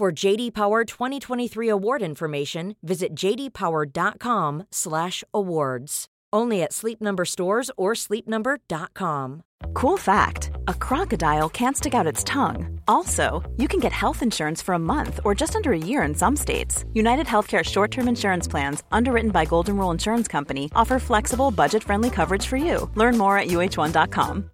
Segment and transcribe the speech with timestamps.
[0.00, 6.06] For JD Power 2023 award information, visit jdpower.com/awards.
[6.32, 9.42] Only at Sleep Number stores or sleepnumber.com.
[9.74, 12.80] Cool fact a crocodile can't stick out its tongue.
[12.88, 16.14] Also, you can get health insurance for a month or just under a year in
[16.14, 16.86] some states.
[16.94, 21.84] United Healthcare short term insurance plans, underwritten by Golden Rule Insurance Company, offer flexible, budget
[21.84, 22.88] friendly coverage for you.
[22.94, 24.50] Learn more at uh1.com.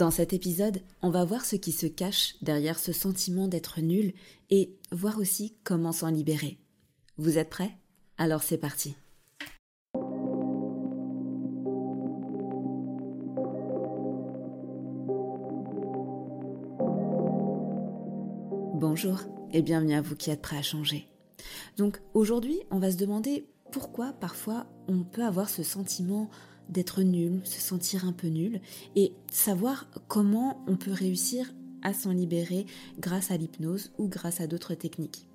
[0.00, 4.14] Dans cet épisode, on va voir ce qui se cache derrière ce sentiment d'être nul
[4.48, 6.56] et voir aussi comment s'en libérer.
[7.18, 7.76] Vous êtes prêts?
[8.16, 8.96] Alors c'est parti.
[18.72, 19.20] Bonjour
[19.52, 21.10] et bienvenue à vous qui êtes prêts à changer.
[21.76, 26.30] Donc aujourd'hui, on va se demander pourquoi parfois on peut avoir ce sentiment
[26.70, 28.60] d'être nul, se sentir un peu nul
[28.96, 32.66] et savoir comment on peut réussir à s'en libérer
[32.98, 35.26] grâce à l'hypnose ou grâce à d'autres techniques.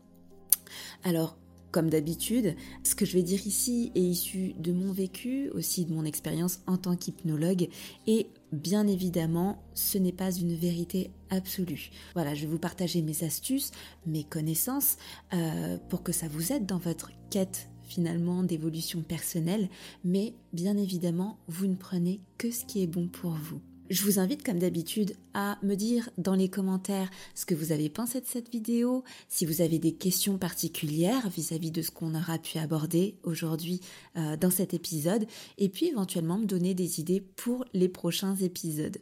[1.03, 1.37] Alors,
[1.75, 5.93] comme d'habitude, ce que je vais dire ici est issu de mon vécu, aussi de
[5.93, 7.67] mon expérience en tant qu'hypnologue,
[8.07, 11.91] et bien évidemment, ce n'est pas une vérité absolue.
[12.13, 13.71] Voilà, je vais vous partager mes astuces,
[14.05, 14.95] mes connaissances,
[15.33, 19.69] euh, pour que ça vous aide dans votre quête finalement d'évolution personnelle,
[20.03, 23.61] mais bien évidemment, vous ne prenez que ce qui est bon pour vous.
[23.91, 27.87] Je vous invite comme d'habitude à me dire dans les commentaires ce que vous avez
[27.87, 32.39] pensé de cette vidéo, si vous avez des questions particulières vis-à-vis de ce qu'on aura
[32.39, 33.81] pu aborder aujourd'hui
[34.17, 35.27] euh, dans cet épisode,
[35.59, 38.97] et puis éventuellement me donner des idées pour les prochains épisodes.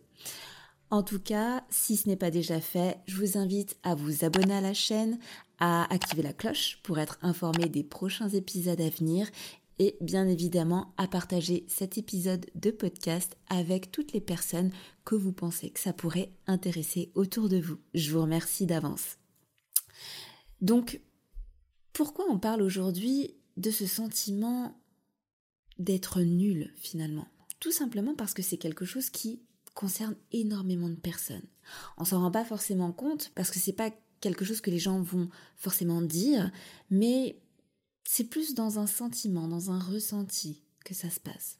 [0.89, 4.53] En tout cas, si ce n'est pas déjà fait, je vous invite à vous abonner
[4.53, 5.17] à la chaîne,
[5.65, 9.29] à activer la cloche pour être informé des prochains épisodes à venir
[9.79, 14.71] et bien évidemment à partager cet épisode de podcast avec toutes les personnes
[15.05, 17.77] que vous pensez que ça pourrait intéresser autour de vous.
[17.93, 19.19] Je vous remercie d'avance.
[20.59, 20.99] Donc,
[21.93, 24.77] pourquoi on parle aujourd'hui de ce sentiment
[25.79, 27.29] d'être nul finalement?
[27.61, 29.41] Tout simplement parce que c'est quelque chose qui
[29.73, 31.47] concerne énormément de personnes.
[31.97, 33.91] On s'en rend pas forcément compte parce que c'est pas
[34.23, 36.49] quelque chose que les gens vont forcément dire,
[36.89, 37.37] mais
[38.05, 41.59] c'est plus dans un sentiment, dans un ressenti que ça se passe.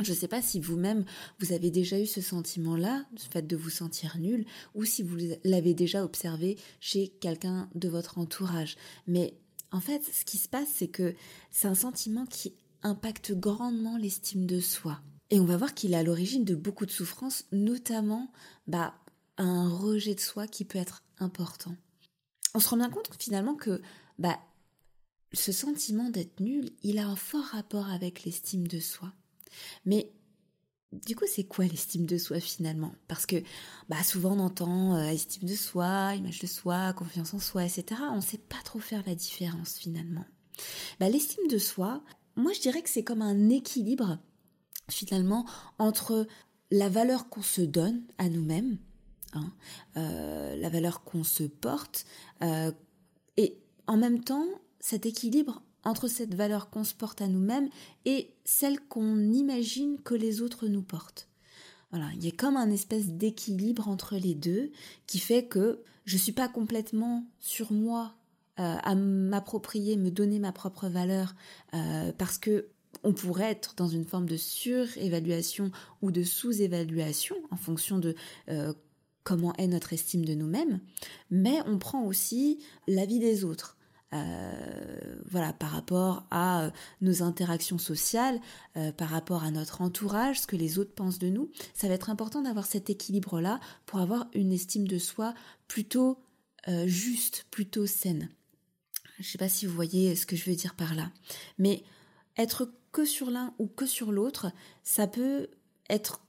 [0.00, 1.04] Je ne sais pas si vous-même,
[1.38, 5.16] vous avez déjà eu ce sentiment-là, le fait de vous sentir nul, ou si vous
[5.44, 8.76] l'avez déjà observé chez quelqu'un de votre entourage.
[9.06, 9.34] Mais
[9.70, 11.14] en fait, ce qui se passe, c'est que
[11.50, 15.00] c'est un sentiment qui impacte grandement l'estime de soi.
[15.28, 18.32] Et on va voir qu'il est à l'origine de beaucoup de souffrances, notamment
[18.66, 18.94] bah,
[19.36, 21.74] un rejet de soi qui peut être important.
[22.54, 23.80] On se rend bien compte finalement que
[24.18, 24.38] bah,
[25.32, 29.12] ce sentiment d'être nul, il a un fort rapport avec l'estime de soi.
[29.84, 30.12] Mais
[30.92, 32.94] du coup, c'est quoi l'estime de soi finalement?
[33.08, 33.42] Parce que
[33.88, 38.00] bah, souvent on entend euh, estime de soi, image de soi, confiance en soi, etc.
[38.10, 40.24] On ne sait pas trop faire la différence finalement.
[41.00, 42.02] Bah, l'estime de soi,
[42.36, 44.18] moi je dirais que c'est comme un équilibre
[44.90, 45.46] finalement
[45.78, 46.26] entre
[46.70, 48.78] la valeur qu'on se donne à nous-mêmes,
[49.32, 49.52] hein,
[49.96, 52.04] euh, la valeur qu'on se porte,
[52.42, 52.72] euh,
[53.36, 54.46] et en même temps
[54.80, 57.68] cet équilibre entre cette valeur qu'on se porte à nous-mêmes
[58.04, 61.28] et celle qu'on imagine que les autres nous portent.
[61.90, 64.70] Voilà, il y a comme un espèce d'équilibre entre les deux
[65.06, 68.14] qui fait que je suis pas complètement sur moi
[68.60, 71.34] euh, à m'approprier, me donner ma propre valeur
[72.18, 72.68] parce que
[73.04, 75.70] on pourrait être dans une forme de surévaluation
[76.02, 78.14] ou de sous-évaluation en fonction de
[79.24, 80.80] comment est notre estime de nous-mêmes,
[81.30, 83.76] mais on prend aussi l'avis des autres.
[84.14, 86.70] Euh, voilà, par rapport à euh,
[87.00, 88.40] nos interactions sociales,
[88.76, 91.50] euh, par rapport à notre entourage, ce que les autres pensent de nous.
[91.72, 95.34] Ça va être important d'avoir cet équilibre-là pour avoir une estime de soi
[95.66, 96.18] plutôt
[96.86, 98.28] juste, plutôt saine.
[99.18, 101.10] Je ne sais pas si vous voyez ce que je veux dire par là.
[101.58, 101.82] Mais
[102.36, 104.52] être que sur l'un ou que sur l'autre,
[104.84, 105.48] ça peut
[105.90, 106.20] être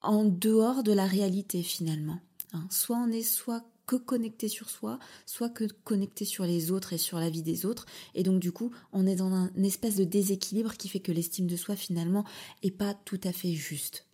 [0.00, 2.18] en dehors de la réalité finalement.
[2.54, 2.66] Hein.
[2.70, 6.98] Soit on est soit que connecté sur soi, soit que connecté sur les autres et
[6.98, 7.86] sur la vie des autres.
[8.14, 11.46] Et donc du coup, on est dans un espèce de déséquilibre qui fait que l'estime
[11.46, 12.24] de soi finalement
[12.62, 14.06] est pas tout à fait juste.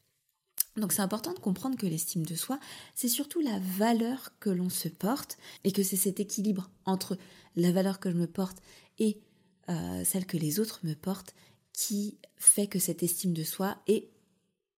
[0.76, 2.58] Donc c'est important de comprendre que l'estime de soi,
[2.94, 7.18] c'est surtout la valeur que l'on se porte et que c'est cet équilibre entre
[7.56, 8.58] la valeur que je me porte
[8.98, 9.20] et
[9.68, 11.34] euh, celle que les autres me portent
[11.72, 14.10] qui fait que cette estime de soi est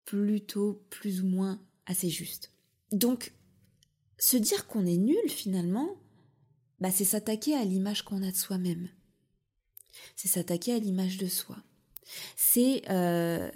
[0.05, 2.53] plutôt plus ou moins assez juste.
[2.93, 3.33] Donc
[4.20, 5.96] se dire qu'on est nul finalement,
[6.78, 8.88] bah, c'est s'attaquer à l'image qu'on a de soi-même.
[10.14, 11.56] C'est s'attaquer à l'image de soi.
[12.37, 13.50] C'est euh,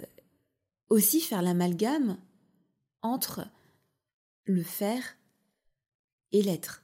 [0.89, 2.17] aussi faire l'amalgame
[3.01, 3.47] entre
[4.45, 5.03] le faire
[6.31, 6.83] et l'être.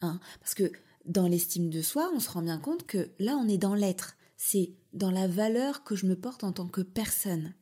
[0.00, 0.18] Hein.
[0.40, 0.72] Parce que
[1.04, 4.16] dans l'estime de soi, on se rend bien compte que là, on est dans l'être.
[4.36, 7.54] C'est dans la valeur que je me porte en tant que personne.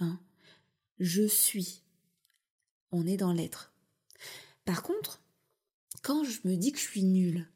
[0.00, 0.18] Hein.
[0.98, 1.82] Je suis.
[2.92, 3.75] On est dans l'être.
[4.66, 5.22] Par contre,
[6.02, 7.48] quand je me dis que je suis nulle,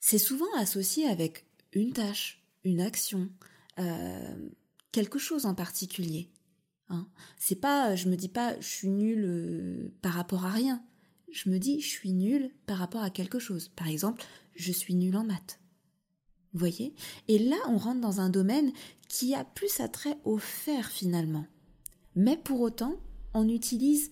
[0.00, 3.30] c'est souvent associé avec une tâche, une action,
[3.78, 4.48] euh,
[4.90, 6.28] quelque chose en particulier.
[6.88, 7.08] Hein.
[7.38, 10.84] C'est pas, je me dis pas, je suis nulle euh, par rapport à rien.
[11.30, 13.68] Je me dis, je suis nulle par rapport à quelque chose.
[13.68, 14.22] Par exemple,
[14.54, 15.60] je suis nulle en maths.
[16.52, 16.94] Vous voyez?
[17.28, 18.72] Et là, on rentre dans un domaine
[19.08, 21.46] qui a plus attrait au faire finalement.
[22.16, 23.00] Mais pour autant,
[23.32, 24.10] on utilise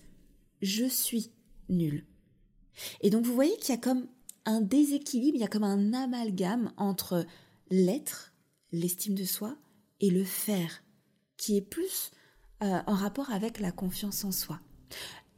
[0.62, 1.30] je suis
[1.70, 2.06] nul.
[3.00, 4.06] Et donc vous voyez qu'il y a comme
[4.44, 7.24] un déséquilibre, il y a comme un amalgame entre
[7.70, 8.32] l'être,
[8.72, 9.56] l'estime de soi,
[10.00, 10.82] et le faire,
[11.36, 12.10] qui est plus
[12.62, 14.60] euh, en rapport avec la confiance en soi.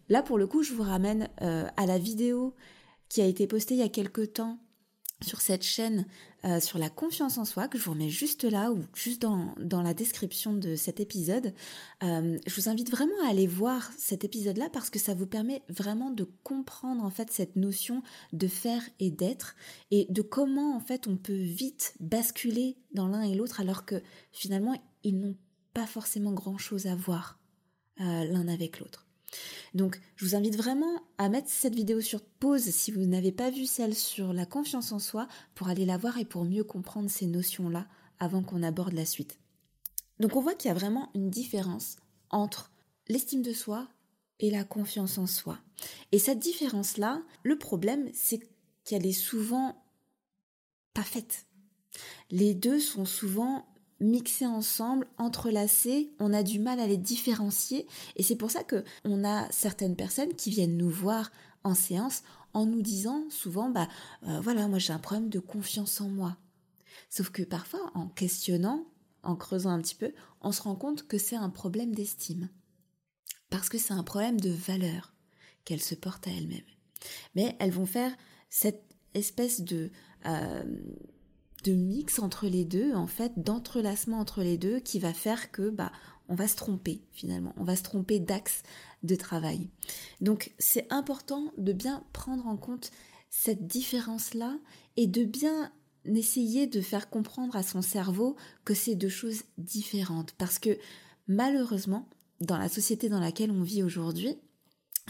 [0.08, 2.54] Là, pour le coup, je vous ramène euh, à la vidéo
[3.08, 4.58] qui a été postée il y a quelque temps
[5.22, 6.06] sur cette chaîne
[6.44, 9.54] euh, sur la confiance en soi, que je vous remets juste là ou juste dans,
[9.82, 11.54] la description de cet épisode.
[12.02, 15.62] Euh, je vous invite vraiment à aller voir cet épisode-là parce que ça vous permet
[15.68, 18.02] vraiment de comprendre en fait cette notion
[18.32, 19.54] de faire et d'être
[19.92, 24.02] et de comment en fait on peut vite basculer dans l'un et l'autre alors que
[24.32, 24.74] finalement
[25.04, 25.36] ils n'ont
[25.74, 27.38] pas forcément grand-chose à voir
[28.00, 29.06] euh, l'un avec l'autre.
[29.74, 33.50] Donc, je vous invite vraiment à mettre cette vidéo sur pause si vous n'avez pas
[33.50, 37.10] vu celle sur la confiance en soi pour aller la voir et pour mieux comprendre
[37.10, 37.86] ces notions-là
[38.18, 39.38] avant qu'on aborde la suite.
[40.20, 41.96] Donc, on voit qu'il y a vraiment une différence
[42.30, 42.70] entre
[43.08, 43.88] l'estime de soi
[44.40, 45.58] et la confiance en soi.
[46.12, 48.40] Et cette différence-là, le problème, c'est
[48.84, 49.82] qu'elle est souvent
[50.94, 51.46] pas faite.
[52.30, 53.66] Les deux sont souvent
[54.02, 58.84] mixés ensemble, entrelacés, on a du mal à les différencier et c'est pour ça que
[59.04, 61.30] on a certaines personnes qui viennent nous voir
[61.64, 62.22] en séance
[62.52, 63.88] en nous disant souvent bah
[64.26, 66.36] euh, voilà moi j'ai un problème de confiance en moi.
[67.08, 68.86] Sauf que parfois en questionnant,
[69.22, 72.48] en creusant un petit peu, on se rend compte que c'est un problème d'estime.
[73.50, 75.12] Parce que c'est un problème de valeur
[75.64, 76.60] qu'elles se portent à elles-mêmes.
[77.34, 78.12] Mais elles vont faire
[78.50, 78.82] cette
[79.14, 79.90] espèce de
[80.26, 80.62] euh,
[81.64, 85.70] de mix entre les deux, en fait, d'entrelacement entre les deux qui va faire que
[85.70, 85.92] bah
[86.28, 88.62] on va se tromper finalement, on va se tromper d'axe
[89.02, 89.68] de travail.
[90.20, 92.90] Donc c'est important de bien prendre en compte
[93.28, 94.58] cette différence-là
[94.96, 95.72] et de bien
[96.04, 100.78] essayer de faire comprendre à son cerveau que c'est deux choses différentes parce que
[101.28, 102.08] malheureusement
[102.40, 104.36] dans la société dans laquelle on vit aujourd'hui,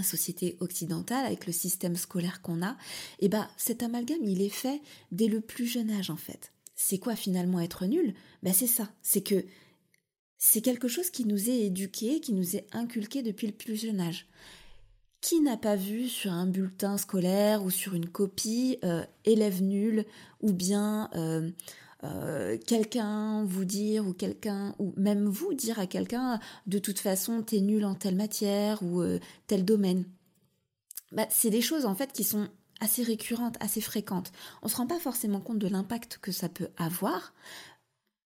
[0.03, 2.73] société occidentale avec le système scolaire qu'on a,
[3.19, 4.81] et eh ben cet amalgame il est fait
[5.11, 6.53] dès le plus jeune âge en fait.
[6.75, 8.15] C'est quoi finalement être nul?
[8.43, 9.45] Ben c'est ça, c'est que
[10.45, 14.01] c'est quelque chose qui nous est éduqué, qui nous est inculqué depuis le plus jeune
[14.01, 14.27] âge.
[15.21, 20.05] Qui n'a pas vu sur un bulletin scolaire ou sur une copie euh, élève nul
[20.41, 21.49] ou bien euh,
[22.05, 27.43] euh, quelqu'un vous dire ou quelqu'un ou même vous dire à quelqu'un de toute façon
[27.43, 30.05] t'es nul en telle matière ou euh, tel domaine.
[31.13, 32.49] Bah, c'est des choses en fait qui sont
[32.81, 34.33] assez récurrentes, assez fréquentes.
[34.63, 37.35] On se rend pas forcément compte de l'impact que ça peut avoir,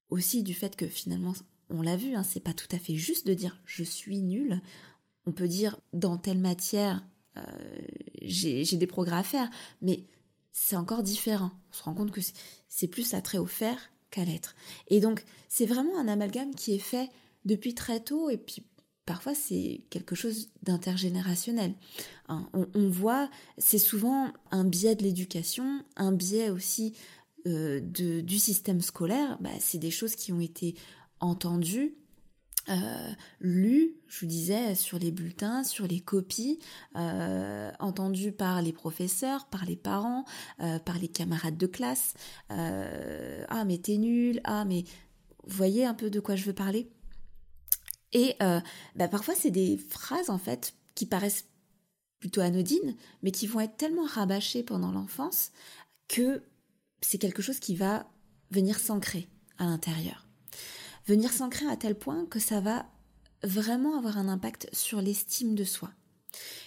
[0.09, 1.35] aussi du fait que finalement
[1.69, 4.63] on l'a vu, hein, c'est pas tout à fait juste de dire je suis nul.
[5.27, 7.05] On peut dire dans telle matière
[7.37, 7.43] euh,
[8.23, 9.51] j'ai des progrès à faire,
[9.83, 10.05] mais
[10.59, 11.51] c'est encore différent.
[11.71, 12.23] On se rend compte que
[12.69, 13.79] c'est plus attrait au faire
[14.11, 14.57] qu'à l'être.
[14.89, 17.11] Et donc, c'est vraiment un amalgame qui est fait
[17.45, 18.65] depuis très tôt et puis
[19.05, 21.75] parfois c'est quelque chose d'intergénérationnel.
[22.29, 26.95] Hein, on, voit, c'est souvent un biais de l'éducation, un biais aussi
[27.47, 29.37] euh, de, du système scolaire.
[29.41, 30.75] Bah, c'est des choses qui ont été
[31.21, 31.95] entendues
[32.69, 36.59] euh, lu, je vous disais, sur les bulletins, sur les copies,
[36.97, 40.25] euh, entendu par les professeurs, par les parents,
[40.61, 42.15] euh, par les camarades de classe.
[42.51, 44.85] Euh, ah mais t'es nul, ah mais
[45.45, 46.91] vous voyez un peu de quoi je veux parler?
[48.13, 51.45] Et bah, parfois c'est des phrases en fait qui paraissent
[52.19, 55.51] plutôt anodines, mais qui vont être tellement rabâchées pendant l'enfance
[56.09, 56.43] que
[57.03, 58.07] c'est quelque chose qui va
[58.51, 60.26] venir s'ancrer à l'intérieur
[61.07, 62.87] venir s'ancrer à tel point que ça va
[63.43, 65.91] vraiment avoir un impact sur l'estime de soi.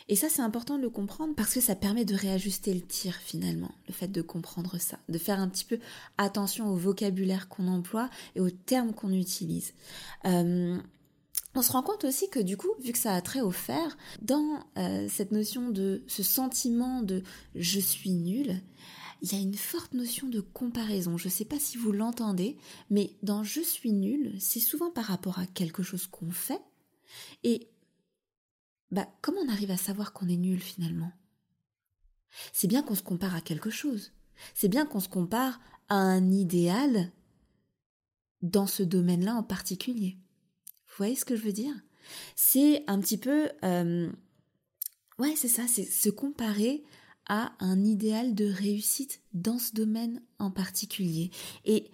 [0.08, 3.16] Et ça, c'est important de le comprendre parce que ça permet de réajuster le tir
[3.16, 5.80] finalement, le fait de comprendre ça, de faire un petit peu
[6.18, 9.74] attention au vocabulaire qu'on emploie et aux termes qu'on utilise.
[10.26, 10.80] Euh,
[11.56, 13.98] on se rend compte aussi que du coup, vu que ça a trait au faire,
[14.22, 17.24] dans euh, cette notion de ce sentiment de
[17.56, 18.62] je suis nul,
[19.22, 21.18] il y a une forte notion de comparaison.
[21.18, 22.58] Je ne sais pas si vous l'entendez,
[22.90, 26.62] mais dans je suis nul, c'est souvent par rapport à quelque chose qu'on fait.
[27.44, 27.70] Et
[28.92, 31.12] bah, comment on arrive à savoir qu'on est nul finalement?
[32.54, 34.14] C'est bien qu'on se compare à quelque chose.
[34.54, 35.60] C'est bien qu'on se compare
[35.90, 37.12] à un idéal
[38.42, 40.18] dans ce domaine-là en particulier.
[40.88, 41.74] Vous voyez ce que je veux dire?
[42.36, 43.50] C'est un petit peu...
[43.64, 44.12] Euh,
[45.18, 46.84] ouais, c'est ça, c'est se comparer
[47.30, 51.32] à un idéal de réussite dans ce domaine en particulier.
[51.64, 51.90] Et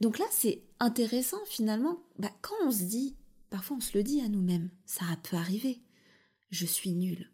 [0.00, 3.16] donc là, c'est intéressant finalement, bah, quand on se dit,
[3.48, 5.80] parfois on se le dit à nous-mêmes, ça peut arriver
[6.50, 7.30] je suis nul.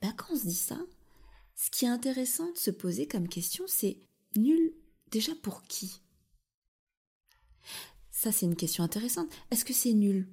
[0.00, 0.78] Ben, quand on se dit ça,
[1.54, 3.98] ce qui est intéressant de se poser comme question, c'est
[4.36, 4.72] nul
[5.10, 6.00] déjà pour qui?
[8.10, 9.30] Ça, c'est une question intéressante.
[9.50, 10.28] Est-ce que c'est nul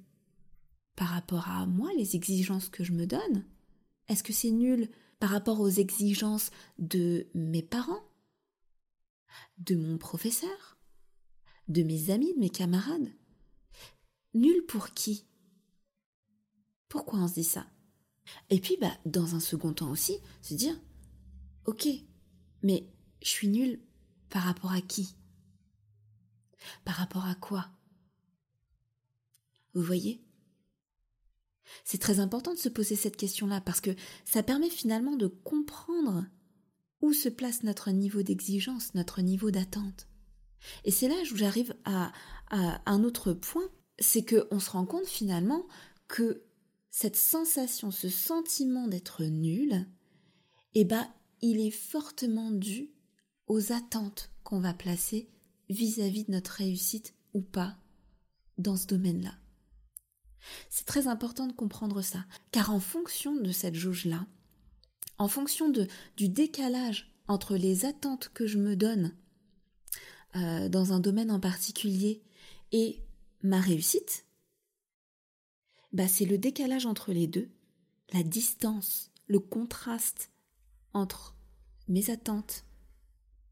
[0.96, 3.44] par rapport à moi, les exigences que je me donne?
[4.08, 4.88] Est-ce que c'est nul
[5.20, 8.02] par rapport aux exigences de mes parents
[9.58, 10.78] De mon professeur
[11.68, 13.12] De mes amis, de mes camarades.
[14.34, 15.26] Nul pour qui?
[16.88, 17.66] Pourquoi on se dit ça?
[18.48, 20.78] Et puis, bah, dans un second temps aussi, se dire,
[21.66, 21.86] ok,
[22.62, 22.88] mais
[23.22, 23.80] je suis nulle
[24.28, 25.16] par rapport à qui?
[26.84, 27.70] Par rapport à quoi?
[29.74, 30.24] Vous voyez?
[31.84, 36.26] C'est très important de se poser cette question-là parce que ça permet finalement de comprendre
[37.02, 40.08] où se place notre niveau d'exigence, notre niveau d'attente.
[40.84, 42.12] Et c'est là où j'arrive à,
[42.50, 45.66] un autre point, c'est qu'on se rend compte finalement
[46.08, 46.42] que
[46.90, 49.86] cette sensation, ce sentiment d'être nul,
[50.74, 51.08] eh ben,
[51.40, 52.90] il est fortement dû
[53.46, 55.30] aux attentes qu'on va placer
[55.68, 57.76] vis-à-vis de notre réussite ou pas
[58.58, 59.34] dans ce domaine-là.
[60.68, 64.26] C'est très important de comprendre ça, car en fonction de cette jauge-là,
[65.18, 69.14] en fonction de, du décalage entre les attentes que je me donne
[70.36, 72.22] euh, dans un domaine en particulier
[72.72, 73.02] et
[73.42, 74.24] ma réussite,
[75.92, 77.50] bah, c'est le décalage entre les deux,
[78.12, 80.30] la distance, le contraste
[80.92, 81.36] entre
[81.88, 82.64] mes attentes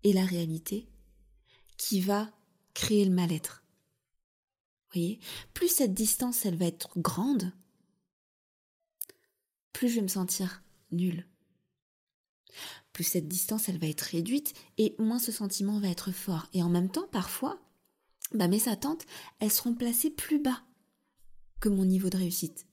[0.05, 0.89] et la réalité
[1.77, 2.31] qui va
[2.75, 3.65] créer le mal-être.
[4.93, 5.21] Voyez
[5.55, 7.53] Plus cette distance, elle va être grande,
[9.73, 11.25] plus je vais me sentir nulle.
[12.93, 16.49] Plus cette distance, elle va être réduite et moins ce sentiment va être fort.
[16.53, 17.61] Et en même temps, parfois,
[18.35, 19.07] bah, mes attentes,
[19.39, 20.63] elles seront placées plus bas
[21.61, 22.67] que mon niveau de réussite.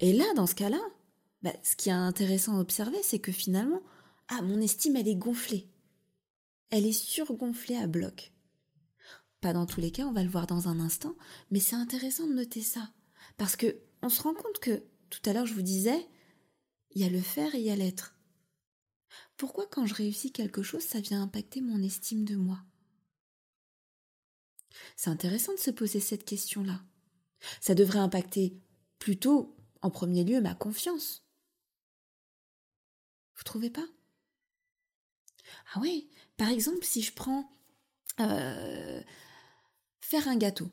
[0.00, 0.80] Et là, dans ce cas-là,
[1.42, 3.80] bah, ce qui est intéressant à observer, c'est que finalement,
[4.28, 5.66] ah, mon estime, elle est gonflée.
[6.68, 8.32] Elle est surgonflée à bloc.
[9.40, 11.16] Pas dans tous les cas, on va le voir dans un instant,
[11.50, 12.92] mais c'est intéressant de noter ça.
[13.38, 16.06] Parce que on se rend compte que, tout à l'heure, je vous disais,
[16.92, 18.16] il y a le faire et il y a l'être.
[19.36, 22.58] Pourquoi quand je réussis quelque chose, ça vient impacter mon estime de moi?
[24.96, 26.82] C'est intéressant de se poser cette question-là.
[27.60, 28.60] Ça devrait impacter
[28.98, 31.24] plutôt, en premier lieu, ma confiance.
[33.36, 33.86] Vous trouvez pas?
[35.74, 37.50] Ah oui, par exemple, si je prends
[38.20, 39.02] euh,
[40.10, 40.68] faire un gâteau,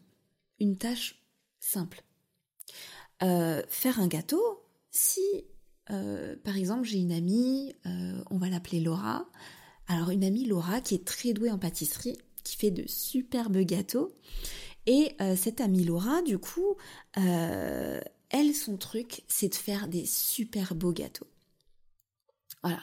[0.59, 1.21] une tâche
[1.59, 2.03] simple.
[3.23, 5.45] Euh, faire un gâteau, si
[5.89, 9.25] euh, par exemple j'ai une amie, on va l'appeler Laura,
[9.87, 14.11] alors une amie Laura qui est très douée en pâtisserie, qui fait de superbes gâteaux,
[14.87, 16.77] et euh, cette amie Laura, du coup,
[17.17, 21.27] euh, elle, son truc, c'est de faire des super beaux gâteaux.
[22.63, 22.79] Voilà.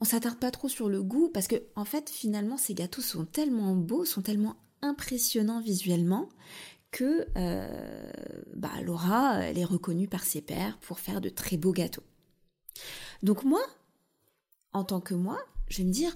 [0.00, 3.24] On s'attarde pas trop sur le goût parce que, en fait, finalement, ces gâteaux sont
[3.24, 6.28] tellement beaux, sont tellement impressionnants visuellement
[6.90, 8.12] que euh,
[8.54, 12.04] bah, Laura, elle est reconnue par ses pairs pour faire de très beaux gâteaux.
[13.22, 13.62] Donc moi,
[14.72, 15.38] en tant que moi,
[15.68, 16.14] je vais me dire,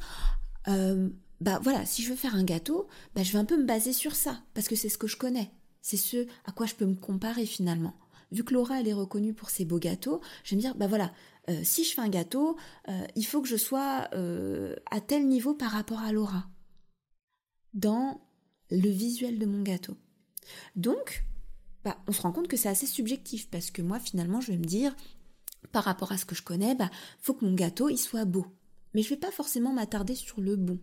[1.40, 3.92] bah voilà, si je veux faire un gâteau, bah je vais un peu me baser
[3.92, 5.50] sur ça, parce que c'est ce que je connais.
[5.80, 7.94] C'est ce à quoi je peux me comparer finalement.
[8.30, 10.86] Vu que Laura, elle est reconnue pour ses beaux gâteaux, je vais me dire, bah
[10.86, 11.12] voilà,
[11.48, 12.56] euh, si je fais un gâteau,
[12.88, 16.46] euh, il faut que je sois euh, à tel niveau par rapport à Laura,
[17.72, 18.20] dans
[18.70, 19.96] le visuel de mon gâteau.
[20.76, 21.24] Donc,
[21.84, 24.58] bah, on se rend compte que c'est assez subjectif, parce que moi, finalement, je vais
[24.58, 24.94] me dire,
[25.72, 28.46] par rapport à ce que je connais, bah, faut que mon gâteau, il soit beau.
[28.94, 30.78] Mais je vais pas forcément m'attarder sur le bon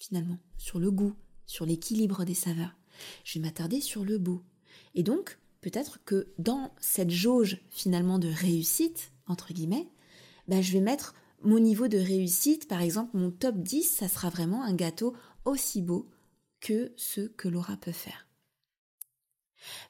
[0.00, 1.14] finalement, sur le goût,
[1.46, 2.74] sur l'équilibre des saveurs.
[3.22, 4.42] Je vais m'attarder sur le beau.
[4.94, 9.88] Et donc, peut-être que dans cette jauge finalement de réussite, entre guillemets,
[10.48, 14.30] bah, je vais mettre mon niveau de réussite, par exemple mon top 10, ça sera
[14.30, 16.08] vraiment un gâteau aussi beau
[16.60, 18.26] que ce que Laura peut faire.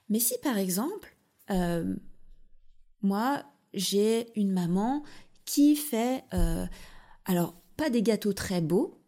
[0.09, 1.17] Mais si par exemple,
[1.51, 1.97] euh,
[3.03, 5.05] moi j'ai une maman
[5.45, 6.67] qui fait, euh,
[7.25, 9.01] alors pas des gâteaux très beaux,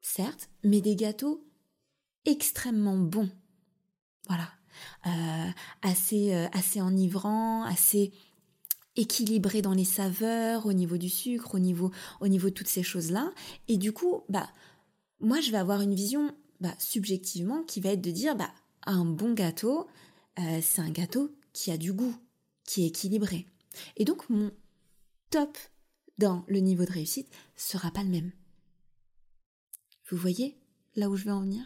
[0.00, 1.46] certes, mais des gâteaux
[2.24, 3.30] extrêmement bons.
[4.28, 4.48] Voilà,
[5.06, 5.50] euh,
[5.82, 8.12] assez, assez enivrants, assez
[8.96, 11.90] équilibré dans les saveurs, au niveau du sucre, au niveau,
[12.20, 13.32] au niveau de toutes ces choses-là.
[13.68, 14.48] Et du coup, bah,
[15.20, 18.50] moi, je vais avoir une vision bah, subjectivement qui va être de dire, bah,
[18.86, 19.86] un bon gâteau,
[20.38, 22.16] euh, c'est un gâteau qui a du goût,
[22.64, 23.46] qui est équilibré.
[23.98, 24.50] Et donc, mon
[25.28, 25.58] top
[26.16, 28.32] dans le niveau de réussite sera pas le même.
[30.08, 30.56] Vous voyez
[30.96, 31.62] là où je veux en venir?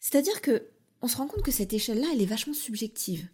[0.00, 0.68] C'est-à-dire que
[1.00, 3.26] on se rend compte que cette échelle-là, elle est vachement subjective.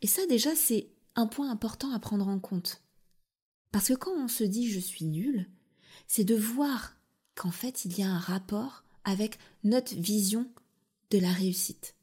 [0.00, 2.84] Et ça, déjà, c'est un point important à prendre en compte.
[3.72, 5.50] Parce que quand on se dit je suis nul,
[6.06, 6.94] c'est de voir
[7.34, 10.46] qu'en fait il y a un rapport avec notre vision
[11.10, 11.94] de la réussite.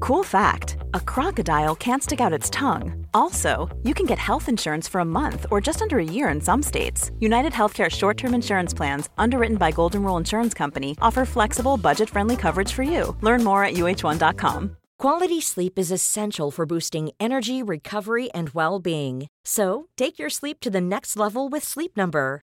[0.00, 3.06] Cool fact a crocodile can't stick out its tongue.
[3.12, 6.40] Also, you can get health insurance for a month or just under a year in
[6.40, 7.10] some states.
[7.20, 12.08] United Healthcare short term insurance plans, underwritten by Golden Rule Insurance Company, offer flexible, budget
[12.08, 13.16] friendly coverage for you.
[13.20, 14.76] Learn more at uh1.com.
[14.98, 19.28] Quality sleep is essential for boosting energy, recovery, and well being.
[19.44, 22.42] So, take your sleep to the next level with Sleep Number.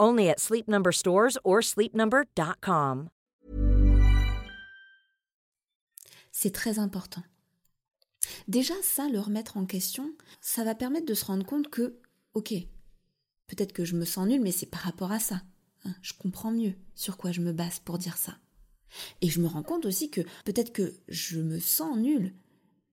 [0.00, 3.08] Only at Sleep or sleepnumber.com.
[6.30, 7.22] C'est très important.
[8.46, 11.98] Déjà, ça, le remettre en question, ça va permettre de se rendre compte que,
[12.34, 12.54] ok,
[13.48, 15.42] peut-être que je me sens nulle, mais c'est par rapport à ça.
[15.84, 15.94] Hein.
[16.02, 18.38] je comprends mieux sur quoi je me base pour dire ça.
[19.20, 22.32] Et je me rends compte aussi que peut-être que je me sens nulle,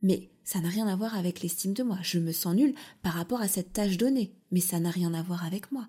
[0.02, 2.00] mais ça n'a rien à voir avec l'estime de moi.
[2.02, 5.24] Je me sens nulle par rapport à cette tâche donnée, mais ça n'a rien à
[5.24, 5.88] voir avec moi.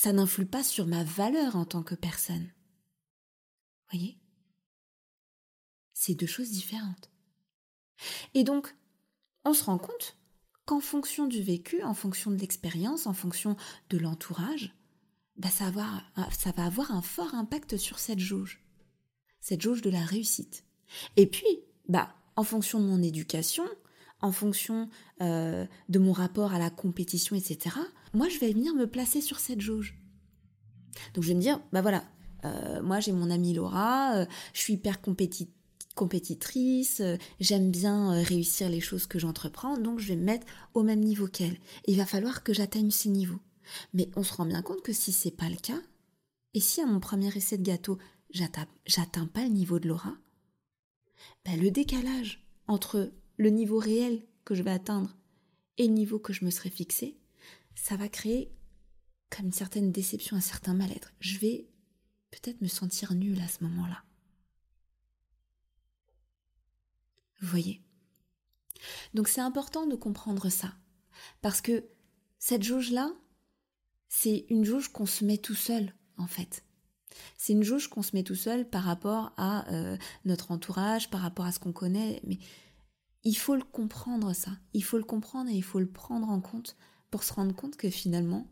[0.00, 2.52] Ça n'influe pas sur ma valeur en tant que personne.
[3.90, 4.16] Voyez?
[5.92, 7.10] C'est deux choses différentes.
[8.34, 8.76] Et donc,
[9.44, 10.16] on se rend compte
[10.66, 13.56] qu'en fonction du vécu, en fonction de l'expérience, en fonction
[13.90, 14.72] de l'entourage,
[15.36, 18.62] bah ça, va ça va avoir un fort impact sur cette jauge,
[19.40, 20.64] cette jauge de la réussite.
[21.16, 23.64] Et puis, bah, en fonction de mon éducation,
[24.20, 24.88] en fonction
[25.22, 27.74] euh, de mon rapport à la compétition, etc.,
[28.14, 29.98] moi, je vais venir me placer sur cette jauge.
[31.14, 32.04] Donc, je vais me dire, bah voilà,
[32.44, 35.00] euh, moi, j'ai mon amie Laura, euh, je suis hyper
[35.94, 37.02] compétitrice,
[37.40, 41.26] j'aime bien réussir les choses que j'entreprends, donc je vais me mettre au même niveau
[41.26, 41.58] qu'elle.
[41.86, 43.40] il va falloir que j'atteigne ces niveaux.
[43.92, 45.80] Mais on se rend bien compte que si c'est pas le cas,
[46.54, 47.98] et si à mon premier essai de gâteau,
[48.30, 50.14] j'atteins pas le niveau de Laura,
[51.44, 55.16] ben, le décalage entre le niveau réel que je vais atteindre
[55.76, 57.16] et le niveau que je me serais fixé,
[57.88, 58.54] ça va créer
[59.30, 61.14] comme une certaine déception, un certain mal-être.
[61.20, 61.70] Je vais
[62.30, 64.04] peut-être me sentir nulle à ce moment-là.
[67.40, 67.82] Vous voyez?
[69.14, 70.74] Donc c'est important de comprendre ça.
[71.40, 71.88] Parce que
[72.38, 73.10] cette jauge-là,
[74.08, 76.64] c'est une jauge qu'on se met tout seul, en fait.
[77.38, 79.96] C'est une jauge qu'on se met tout seul par rapport à euh,
[80.26, 82.20] notre entourage, par rapport à ce qu'on connaît.
[82.26, 82.38] Mais
[83.24, 84.50] il faut le comprendre, ça.
[84.74, 86.76] Il faut le comprendre et il faut le prendre en compte
[87.10, 88.46] pour se rendre compte que finalement,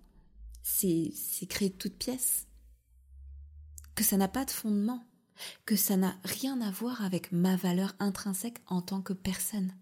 [0.62, 1.12] c'est
[1.48, 2.46] créé de toutes pièces.
[3.94, 5.06] Que ça n'a pas de fondement.
[5.64, 9.74] Que ça n'a rien à voir avec ma valeur intrinsèque en tant que personne.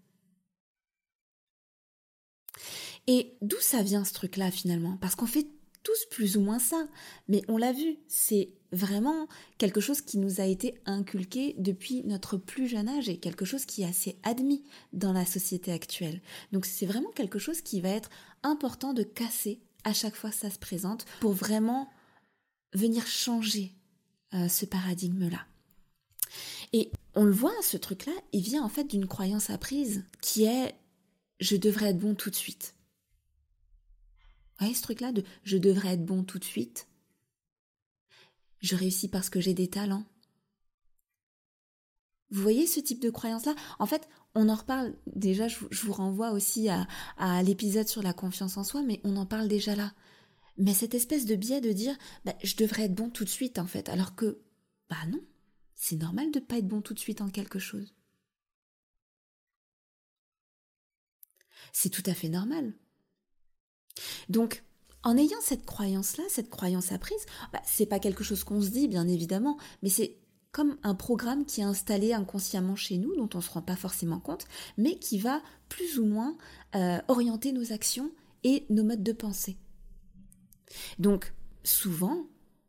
[3.07, 4.97] Et d'où ça vient ce truc-là finalement?
[4.97, 5.47] Parce qu'on fait
[5.83, 6.87] tous plus ou moins ça.
[7.27, 12.37] Mais on l'a vu, c'est vraiment quelque chose qui nous a été inculqué depuis notre
[12.37, 16.21] plus jeune âge et quelque chose qui est assez admis dans la société actuelle.
[16.51, 18.09] Donc c'est vraiment quelque chose qui va être
[18.43, 21.89] important de casser à chaque fois que ça se présente pour vraiment
[22.73, 23.73] venir changer
[24.33, 25.45] euh, ce paradigme-là.
[26.73, 30.75] Et on le voit, ce truc-là, il vient en fait d'une croyance apprise qui est
[31.39, 32.75] je devrais être bon tout de suite.
[34.57, 36.87] Vous voyez ce truc-là de je devrais être bon tout de suite
[38.59, 40.05] Je réussis parce que j'ai des talents.
[42.31, 43.55] Vous voyez ce type de croyance-là?
[43.79, 46.87] En fait, on en reparle déjà, je, vous renvoie aussi à,
[47.43, 49.93] l'épisode sur la confiance en soi, mais on en parle déjà là.
[50.57, 53.59] Mais cette espèce de biais de dire bah, je devrais être bon tout de suite
[53.59, 54.41] en fait, alors que
[54.89, 55.21] bah non,
[55.75, 57.93] c'est normal de ne pas être bon tout de suite en quelque chose.
[61.73, 62.73] C'est tout à fait normal.
[64.29, 64.63] Donc,
[65.05, 68.87] en ayant cette croyance-là, cette croyance apprise, bah, c'est pas quelque chose qu'on se dit,
[68.87, 70.17] bien évidemment, mais c'est
[70.51, 73.75] comme un programme qui est installé inconsciemment chez nous, dont on ne se rend pas
[73.75, 74.45] forcément compte,
[74.77, 76.35] mais qui va plus ou moins
[76.75, 78.11] euh, orienter nos actions
[78.43, 79.57] et nos modes de pensée.
[80.97, 82.25] Donc, souvent,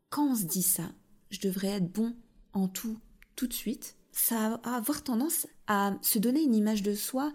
[0.09, 0.91] quand on se dit ça,
[1.29, 2.15] je devrais être bon
[2.53, 2.97] en tout
[3.35, 7.31] tout de suite, ça va avoir tendance à se donner une image de soi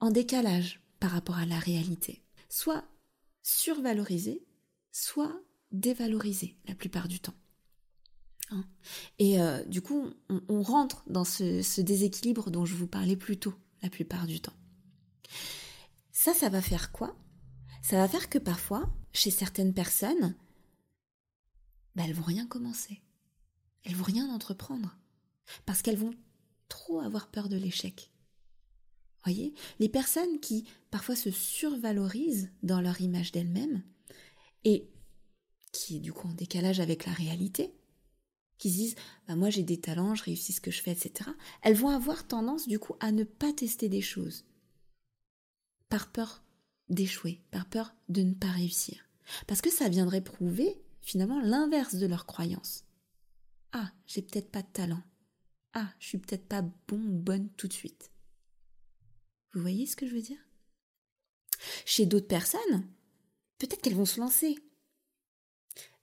[0.00, 2.22] en décalage par rapport à la réalité.
[2.48, 2.84] Soit
[3.44, 4.42] survalorisé,
[4.90, 7.34] soit dévalorisé la plupart du temps.
[8.50, 8.64] Hein.
[9.18, 10.10] Et euh, du coup,
[10.48, 14.54] on, rentre dans ce, déséquilibre dont je vous parlais plus tôt, la plupart du temps.
[16.10, 17.16] Ça, ça va faire quoi?
[17.82, 20.34] Ça va faire que parfois, chez certaines personnes,
[21.94, 23.02] bah, elles vont rien commencer.
[23.84, 24.96] Elles vont rien entreprendre.
[25.66, 26.14] Parce qu'elles vont
[26.68, 28.10] trop avoir peur de l'échec.
[29.24, 33.82] Voyez Les personnes qui parfois se survalorisent dans leur image d'elles-mêmes
[34.64, 34.88] et
[35.72, 37.74] qui du coup en décalage avec la réalité,
[38.58, 38.94] qui se disent
[39.26, 41.30] bah moi j'ai des talents, je réussis ce que je fais, etc.
[41.62, 44.44] Elles vont avoir tendance du coup à ne pas tester des choses
[45.88, 46.42] par peur
[46.88, 49.08] d'échouer, par peur de ne pas réussir.
[49.46, 52.84] Parce que ça viendrait prouver finalement l'inverse de leur croyance.
[53.72, 55.02] Ah, j'ai peut-être pas de talent.
[55.72, 58.10] Ah, je suis peut-être pas bon bonne tout de suite.
[59.54, 60.38] Vous voyez ce que je veux dire?
[61.86, 62.86] Chez d'autres personnes,
[63.58, 64.58] peut-être qu'elles vont se lancer.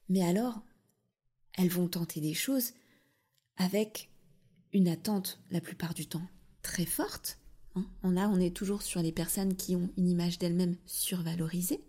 [0.10, 0.62] Mais alors,
[1.54, 2.72] elles vont tenter des choses
[3.58, 4.10] avec
[4.74, 6.26] une attente la plupart du temps
[6.62, 7.40] très forte.
[7.76, 7.86] Hein.
[8.04, 11.84] Là, on est toujours sur les personnes qui ont une image d'elles-mêmes survalorisée.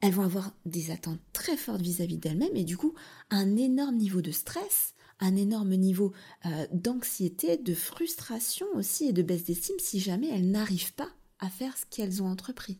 [0.00, 2.94] Elles vont avoir des attentes très fortes vis-à-vis d'elles-mêmes et du coup
[3.30, 6.12] un énorme niveau de stress, un énorme niveau
[6.46, 11.48] euh, d'anxiété, de frustration aussi et de baisse d'estime si jamais elles n'arrivent pas à
[11.48, 12.78] faire ce qu'elles ont entrepris.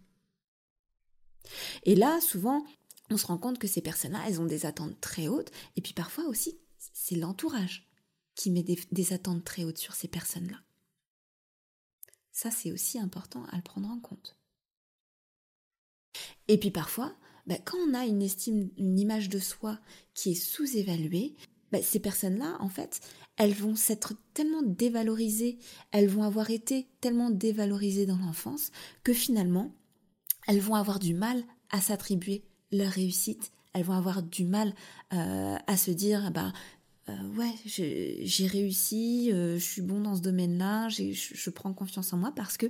[1.84, 2.64] Et là, souvent,
[3.10, 5.94] on se rend compte que ces personnes-là, elles ont des attentes très hautes, et puis
[5.94, 7.88] parfois aussi, c'est l'entourage
[8.34, 10.58] qui met des, attentes très hautes sur ces personnes-là.
[12.30, 14.36] Ça, c'est aussi important à le prendre en compte.
[16.46, 19.80] Et puis parfois, bah, quand on a une estime, une image de soi
[20.14, 21.34] qui est sous-évaluée,
[21.72, 23.00] bah, ces personnes-là, en fait,
[23.36, 25.58] elles vont s'être tellement dévalorisées,
[25.92, 28.70] elles vont avoir été tellement dévalorisées dans l'enfance
[29.04, 29.72] que finalement,
[30.46, 33.52] elles vont avoir du mal à s'attribuer leur réussite.
[33.74, 34.74] Elles vont avoir du mal
[35.12, 36.52] euh, à se dire, bah
[37.08, 42.12] euh, ouais, j'ai réussi, euh, je suis bon dans ce domaine-là, je, je prends confiance
[42.12, 42.66] en moi parce que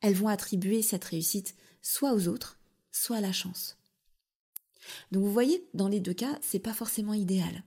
[0.00, 2.58] elles vont attribuer cette réussite soit aux autres,
[2.92, 3.76] soit à la chance.
[5.12, 7.62] Donc vous voyez, dans les deux cas, c'est pas forcément idéal.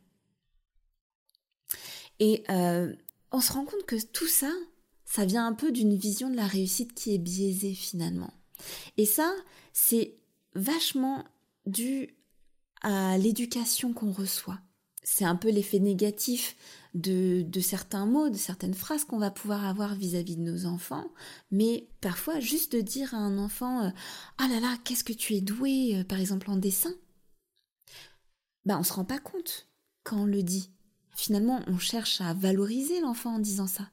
[2.21, 2.93] Et euh,
[3.31, 4.51] on se rend compte que tout ça,
[5.05, 8.31] ça vient un peu d'une vision de la réussite qui est biaisée finalement.
[8.97, 9.33] Et ça,
[9.73, 10.19] c'est
[10.53, 11.25] vachement
[11.65, 12.15] dû
[12.83, 14.59] à l'éducation qu'on reçoit.
[15.01, 16.55] C'est un peu l'effet négatif
[16.93, 21.11] de, certains mots, de certaines phrases qu'on va pouvoir avoir vis-à-vis de nos enfants,
[21.49, 23.89] mais parfois juste de dire à un enfant euh,
[24.37, 26.93] Ah là là, qu'est-ce que tu es doué, euh, par exemple en dessin?
[28.65, 29.67] Ben, on se rend pas compte
[30.03, 30.69] quand on le dit.
[31.13, 33.89] Finalement, on cherche à valoriser l'enfant en disant ça.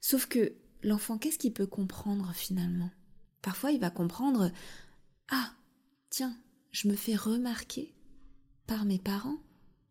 [0.00, 2.90] Sauf que l'enfant, qu'est-ce qu'il peut comprendre finalement?
[3.40, 4.50] Parfois, il va comprendre
[5.28, 5.52] Ah,
[6.10, 6.36] tiens,
[6.70, 7.94] je me fais remarquer
[8.66, 9.38] par mes parents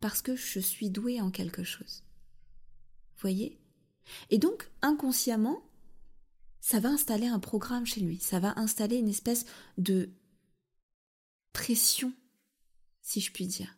[0.00, 2.02] parce que je suis douée en quelque chose.
[3.18, 3.60] Voyez?
[4.30, 5.62] Et donc, inconsciemment,
[6.60, 9.46] ça va installer un programme chez lui, ça va installer une espèce
[9.78, 10.10] de
[11.52, 12.12] pression,
[13.02, 13.76] si je puis dire.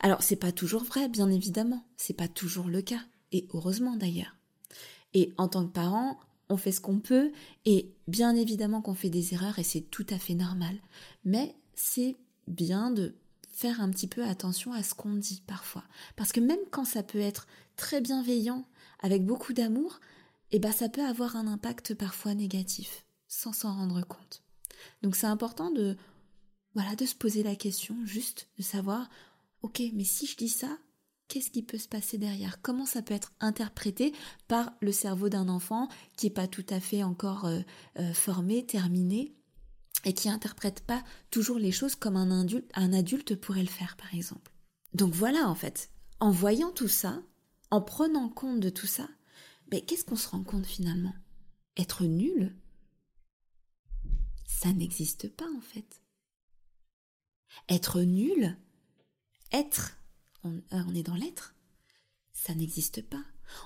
[0.00, 3.00] Alors, c'est pas toujours vrai, bien évidemment, c'est pas toujours le cas,
[3.32, 4.34] et heureusement d'ailleurs.
[5.14, 7.32] Et en tant que parent, on fait ce qu'on peut,
[7.64, 10.76] et bien évidemment qu'on fait des erreurs, et c'est tout à fait normal.
[11.24, 13.14] Mais c'est bien de
[13.50, 15.84] faire un petit peu attention à ce qu'on dit parfois.
[16.16, 18.64] Parce que même quand ça peut être très bienveillant,
[19.00, 20.00] avec beaucoup d'amour,
[20.50, 24.42] eh ben ça peut avoir un impact parfois négatif, sans s'en rendre compte.
[25.02, 25.96] Donc c'est important de
[26.74, 29.08] voilà, de se poser la question, juste de savoir
[29.62, 30.78] ok, mais si je dis ça,
[31.28, 32.60] qu'est-ce qui peut se passer derrière?
[32.62, 34.12] Comment ça peut être interprété
[34.48, 37.60] par le cerveau d'un enfant qui n'est pas tout à fait encore euh,
[37.98, 39.34] euh, formé, terminé,
[40.04, 44.52] et qui interprète pas toujours les choses comme un adulte, pourrait le faire, par exemple?
[44.94, 45.90] Donc voilà, en fait,
[46.20, 47.20] en voyant tout ça,
[47.70, 49.08] en prenant compte de tout ça,
[49.70, 51.14] qu'est-ce qu'on se rend compte finalement?
[51.76, 52.56] Être nul,
[54.46, 56.02] ça n'existe pas en fait.
[57.68, 58.56] Être nul,
[59.52, 59.98] être,
[60.44, 61.54] on, euh, on est dans l'être,
[62.32, 63.24] ça n'existe pas.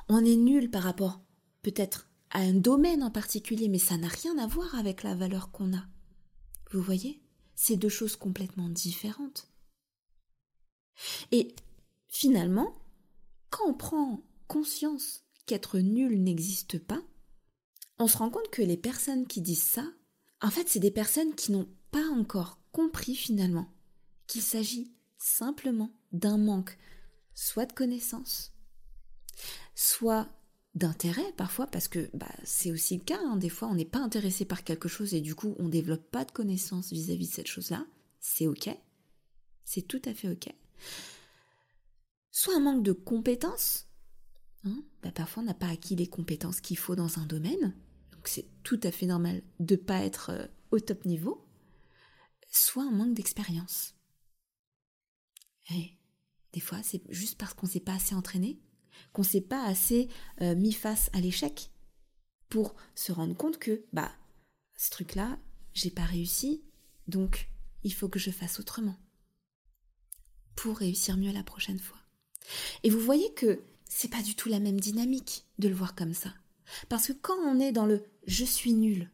[0.08, 1.20] On est nul par rapport
[1.62, 5.50] peut-être à un domaine en particulier, mais ça n'a rien à voir avec la valeur
[5.50, 5.84] qu'on a.
[6.70, 7.22] Vous voyez?
[7.54, 9.48] C'est deux choses complètement différentes.
[11.30, 11.54] Et
[12.08, 12.74] finalement,
[13.50, 17.02] quand on prend conscience qu'être nul n'existe pas,
[17.98, 19.84] on se rend compte que les personnes qui disent ça,
[20.40, 23.68] en fait, c'est des personnes qui n'ont pas encore compris finalement
[24.26, 26.76] qu'il s'agit simplement d'un manque
[27.34, 28.52] soit de connaissances,
[29.74, 30.28] soit
[30.74, 33.36] d'intérêt parfois, parce que bah, c'est aussi le cas, hein.
[33.36, 36.10] des fois on n'est pas intéressé par quelque chose et du coup on ne développe
[36.10, 37.86] pas de connaissances vis-à-vis de cette chose-là,
[38.20, 38.68] c'est ok,
[39.64, 40.52] c'est tout à fait ok.
[42.32, 43.86] Soit un manque de compétences,
[44.64, 44.82] hein.
[45.02, 47.74] bah, parfois on n'a pas acquis les compétences qu'il faut dans un domaine,
[48.12, 51.46] donc c'est tout à fait normal de ne pas être euh, au top niveau,
[52.50, 53.94] soit un manque d'expérience.
[55.70, 55.92] Et
[56.52, 58.60] des fois c'est juste parce qu'on ne s'est pas assez entraîné
[59.12, 60.08] qu'on s'est pas assez
[60.40, 61.70] euh, mis face à l'échec
[62.48, 64.12] pour se rendre compte que bah
[64.76, 65.38] ce truc-là,
[65.74, 66.62] j'ai pas réussi,
[67.06, 67.48] donc
[67.82, 68.96] il faut que je fasse autrement
[70.56, 71.98] pour réussir mieux la prochaine fois.
[72.82, 76.14] Et vous voyez que c'est pas du tout la même dynamique de le voir comme
[76.14, 76.34] ça.
[76.88, 79.10] Parce que quand on est dans le je suis nul,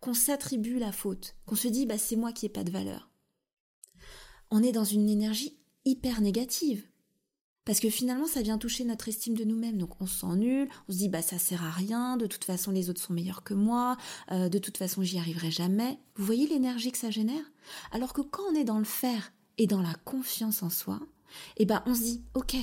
[0.00, 3.10] qu'on s'attribue la faute, qu'on se dit bah c'est moi qui ai pas de valeur,
[4.50, 6.84] on est dans une énergie hyper négative.
[7.68, 9.76] Parce que finalement, ça vient toucher notre estime de nous-mêmes.
[9.76, 12.44] Donc on se sent nul, on se dit bah ça sert à rien, de toute
[12.44, 13.98] façon les autres sont meilleurs que moi,
[14.32, 15.98] euh, de toute façon j'y arriverai jamais.
[16.16, 17.44] Vous voyez l'énergie que ça génère?
[17.92, 20.98] Alors que quand on est dans le faire et dans la confiance en soi,
[21.58, 22.56] eh ben on se dit ok,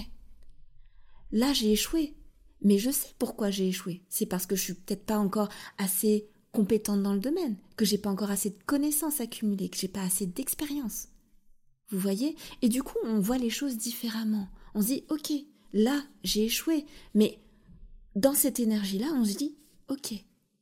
[1.32, 2.16] là j'ai échoué,
[2.64, 4.02] mais je sais pourquoi j'ai échoué.
[4.10, 8.00] C'est parce que je suis peut-être pas encore assez compétente dans le domaine, que j'ai
[8.00, 11.10] pas encore assez de connaissances accumulées, que j'ai pas assez d'expérience.
[11.90, 12.36] Vous voyez?
[12.62, 14.50] Et du coup, on voit les choses différemment.
[14.74, 15.32] On se dit, ok,
[15.74, 17.40] là, j'ai échoué, mais
[18.16, 20.14] dans cette énergie-là, on se dit, ok,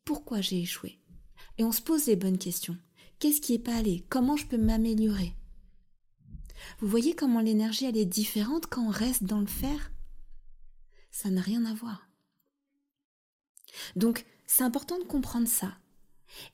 [0.05, 0.99] pourquoi j'ai échoué?
[1.57, 2.77] Et on se pose les bonnes questions.
[3.19, 4.03] Qu'est-ce qui n'est pas allé?
[4.09, 5.35] Comment je peux m'améliorer?
[6.79, 9.91] Vous voyez comment l'énergie, elle est différente quand on reste dans le faire?
[11.11, 12.09] Ça n'a rien à voir.
[13.95, 15.77] Donc, c'est important de comprendre ça.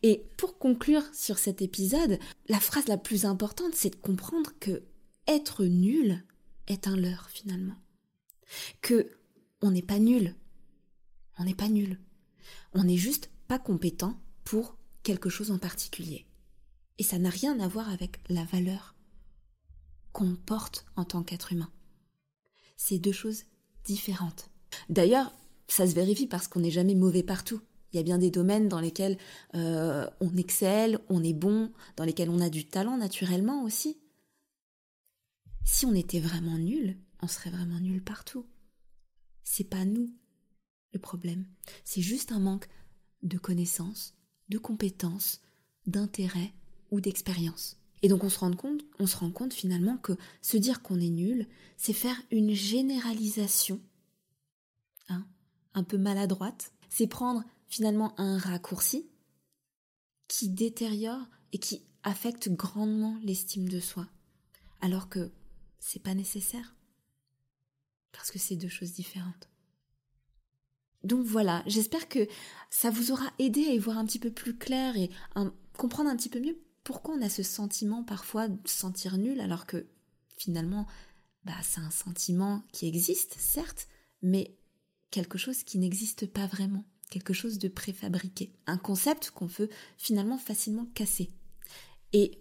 [0.03, 4.83] Et pour conclure sur cet épisode, la phrase la plus importante, c'est de comprendre que
[5.27, 6.23] être nul,
[6.69, 7.75] est un leurre finalement.
[8.81, 9.11] Que
[9.61, 10.35] on n'est pas nul.
[11.37, 11.99] On n'est pas nul.
[12.73, 16.25] On n'est juste pas compétent pour quelque chose en particulier.
[16.97, 18.95] Et ça n'a rien à voir avec la valeur
[20.11, 21.71] qu'on porte en tant qu'être humain.
[22.77, 23.43] C'est deux choses
[23.83, 24.49] différentes.
[24.89, 25.33] D'ailleurs,
[25.67, 27.61] ça se vérifie parce qu'on n'est jamais mauvais partout.
[27.91, 29.17] Il y a bien des domaines dans lesquels
[29.55, 33.97] euh, on excelle, on est bon, dans lesquels on a du talent naturellement aussi.
[35.65, 38.45] Si on était vraiment nul, on serait vraiment nul partout.
[39.43, 40.11] C'est pas nous
[40.93, 41.45] le problème.
[41.83, 42.67] C'est juste un manque
[43.23, 44.15] de connaissances,
[44.49, 45.41] de compétences,
[45.85, 46.53] d'intérêt
[46.91, 47.77] ou d'expérience.
[48.01, 50.99] Et donc on se rend compte, on se rend compte finalement que se dire qu'on
[50.99, 51.47] est nul,
[51.77, 53.81] c'est faire une généralisation,
[55.09, 55.25] hein,
[55.73, 56.71] un peu maladroite.
[56.89, 59.09] C'est prendre finalement un raccourci
[60.27, 64.07] qui détériore et qui affecte grandement l'estime de soi.
[64.81, 65.31] Alors que
[65.79, 66.75] c'est pas nécessaire.
[68.11, 69.49] Parce que c'est deux choses différentes.
[71.03, 72.27] Donc voilà, j'espère que
[72.69, 75.09] ça vous aura aidé à y voir un petit peu plus clair et
[75.77, 79.39] comprendre un petit peu mieux pourquoi on a ce sentiment parfois de se sentir nul
[79.39, 79.87] alors que
[80.37, 80.87] finalement
[81.45, 83.87] bah, c'est un sentiment qui existe, certes,
[84.21, 84.57] mais
[85.11, 90.37] quelque chose qui n'existe pas vraiment, quelque chose de préfabriqué, un concept qu'on peut finalement
[90.37, 91.29] facilement casser.
[92.13, 92.39] Et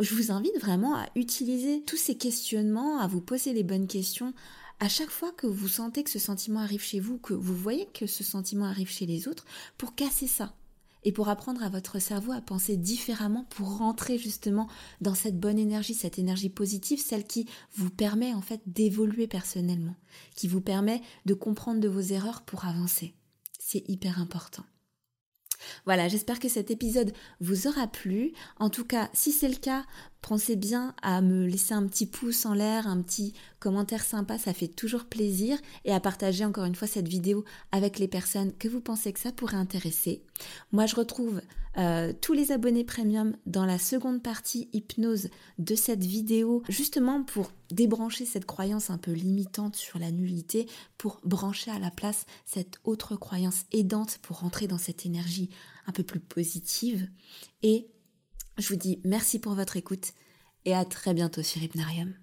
[0.00, 4.34] je vous invite vraiment à utiliser tous ces questionnements, à vous poser les bonnes questions.
[4.80, 7.86] À chaque fois que vous sentez que ce sentiment arrive chez vous, que vous voyez
[7.94, 9.44] que ce sentiment arrive chez les autres,
[9.78, 10.56] pour casser ça
[11.04, 14.68] et pour apprendre à votre cerveau à penser différemment pour rentrer justement
[15.00, 19.96] dans cette bonne énergie, cette énergie positive, celle qui vous permet en fait d'évoluer personnellement,
[20.34, 23.14] qui vous permet de comprendre de vos erreurs pour avancer.
[23.66, 24.62] C'est hyper important.
[25.86, 28.34] Voilà, j'espère que cet épisode vous aura plu.
[28.58, 29.86] En tout cas, si c'est le cas,
[30.26, 34.54] Pensez bien à me laisser un petit pouce en l'air, un petit commentaire sympa, ça
[34.54, 38.66] fait toujours plaisir, et à partager encore une fois cette vidéo avec les personnes que
[38.66, 40.22] vous pensez que ça pourrait intéresser.
[40.72, 41.42] Moi, je retrouve
[41.76, 47.52] euh, tous les abonnés premium dans la seconde partie hypnose de cette vidéo, justement pour
[47.70, 52.78] débrancher cette croyance un peu limitante sur la nullité, pour brancher à la place cette
[52.84, 55.50] autre croyance aidante pour rentrer dans cette énergie
[55.86, 57.10] un peu plus positive.
[57.62, 57.88] Et
[58.58, 60.12] je vous dis merci pour votre écoute
[60.64, 62.14] et à très bientôt sur Hypnarium.